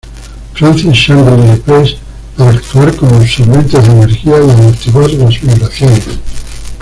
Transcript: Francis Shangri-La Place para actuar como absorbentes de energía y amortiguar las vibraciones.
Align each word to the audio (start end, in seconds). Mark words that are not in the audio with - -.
Francis 0.55 0.95
Shangri-La 0.97 1.57
Place 1.57 1.99
para 2.35 2.49
actuar 2.57 2.91
como 2.95 3.17
absorbentes 3.17 3.85
de 3.85 3.91
energía 3.91 4.33
y 4.37 4.49
amortiguar 4.49 5.11
las 5.11 5.39
vibraciones. 5.39 6.05